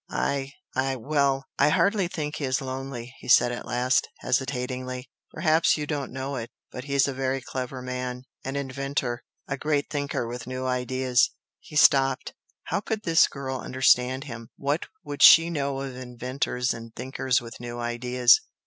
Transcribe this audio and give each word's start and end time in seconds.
"I 0.09 0.53
I 0.73 0.95
well! 0.95 1.45
I 1.59 1.69
hardly 1.69 2.07
think 2.07 2.37
he 2.37 2.45
is 2.45 2.59
lonely" 2.59 3.13
he 3.19 3.27
said 3.27 3.51
at 3.51 3.67
last, 3.67 4.07
hesitatingly 4.21 5.11
"Perhaps 5.31 5.77
you 5.77 5.85
don't 5.85 6.11
know 6.11 6.37
it 6.37 6.49
but 6.71 6.85
he's 6.85 7.07
a 7.07 7.13
very 7.13 7.39
clever 7.39 7.83
man 7.83 8.23
an 8.43 8.55
inventor 8.55 9.23
a 9.47 9.57
great 9.57 9.91
thinker 9.91 10.27
with 10.27 10.47
new 10.47 10.65
ideas" 10.65 11.29
He 11.59 11.75
stopped. 11.75 12.33
How 12.63 12.79
could 12.79 13.03
this 13.03 13.27
girl 13.27 13.59
understand 13.59 14.23
him? 14.23 14.49
What 14.57 14.87
would 15.03 15.21
she 15.21 15.51
know 15.51 15.81
of 15.81 15.95
"inventors" 15.95 16.73
and 16.73 16.95
"thinkers 16.95 17.39
with 17.39 17.59
new 17.59 17.77
ideas"? 17.79 18.41